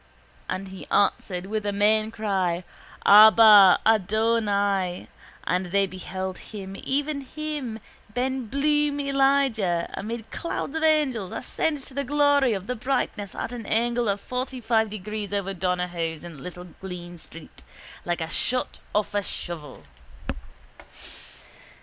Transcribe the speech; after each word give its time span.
_And 0.49 0.69
He 0.69 0.87
answered 0.87 1.45
with 1.45 1.63
a 1.63 1.71
main 1.71 2.09
cry: 2.09 2.63
Abba! 3.05 3.77
Adonai! 3.85 5.07
And 5.43 5.67
they 5.67 5.85
beheld 5.85 6.39
Him 6.39 6.75
even 6.83 7.21
Him, 7.21 7.77
ben 8.11 8.47
Bloom 8.47 8.99
Elijah, 8.99 9.91
amid 9.93 10.31
clouds 10.31 10.75
of 10.75 10.81
angels 10.83 11.31
ascend 11.31 11.83
to 11.83 11.93
the 11.93 12.03
glory 12.03 12.53
of 12.53 12.65
the 12.65 12.75
brightness 12.75 13.35
at 13.35 13.51
an 13.51 13.67
angle 13.67 14.09
of 14.09 14.19
fortyfive 14.19 14.89
degrees 14.89 15.31
over 15.31 15.53
Donohoe's 15.53 16.23
in 16.23 16.41
Little 16.41 16.63
Green 16.81 17.19
street 17.19 17.63
like 18.03 18.21
a 18.21 18.27
shot 18.27 18.79
off 18.95 19.13
a 19.13 19.21
shovel. 19.21 19.83